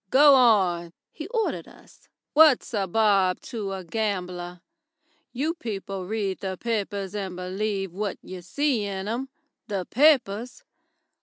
"Go 0.09 0.33
on," 0.33 0.93
he 1.11 1.27
ordered 1.27 1.67
us. 1.67 2.07
"What's 2.33 2.73
a 2.73 2.87
bob 2.87 3.39
to 3.41 3.73
a 3.73 3.83
gambler? 3.83 4.61
You 5.31 5.53
people 5.53 6.07
read 6.07 6.39
the 6.39 6.57
papers 6.57 7.13
and 7.13 7.35
believe 7.35 7.91
what 7.93 8.17
you 8.23 8.41
see 8.41 8.83
in 8.83 9.07
'em. 9.07 9.29
The 9.67 9.85
papers! 9.85 10.63